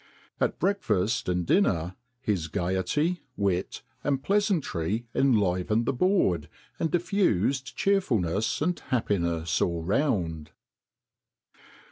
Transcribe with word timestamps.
At 0.39 0.57
breakfast 0.57 1.29
and 1.29 1.45
dinner 1.45 1.95
his 2.21 2.47
gaiety, 2.47 3.21
wit, 3.37 3.83
and 4.03 4.23
pleasantry 4.23 5.05
enlivened 5.13 5.85
the 5.85 5.93
board, 5.93 6.49
and 6.79 6.89
diffused 6.89 7.75
cheerfulness 7.75 8.63
and 8.63 8.79
happiness 8.79 9.61
all 9.61 9.83
round." 9.83 10.49